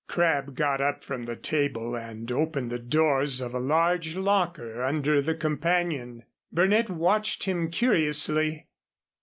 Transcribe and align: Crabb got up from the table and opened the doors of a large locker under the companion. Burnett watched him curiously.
Crabb 0.07 0.55
got 0.55 0.81
up 0.81 1.03
from 1.03 1.25
the 1.25 1.35
table 1.35 1.95
and 1.95 2.31
opened 2.31 2.71
the 2.71 2.79
doors 2.79 3.39
of 3.39 3.53
a 3.53 3.59
large 3.59 4.15
locker 4.15 4.81
under 4.81 5.21
the 5.21 5.35
companion. 5.35 6.23
Burnett 6.51 6.89
watched 6.89 7.43
him 7.43 7.69
curiously. 7.69 8.67